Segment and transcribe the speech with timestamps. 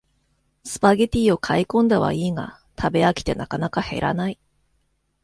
[0.63, 4.39] スパゲティを買いこんだはいいが食べ飽きてなかなか減らない